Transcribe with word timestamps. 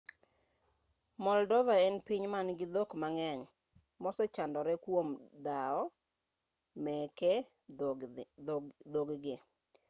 moldova 1.23 1.73
en 1.87 1.95
piny 2.07 2.23
man-gi 2.33 2.65
dhok 2.73 2.89
mang'eny 3.01 3.41
ma 4.01 4.07
osechandore 4.13 4.73
kuom 4.83 5.07
dhawo 5.45 5.83
meke 6.83 7.33
dhokgi 9.01 9.35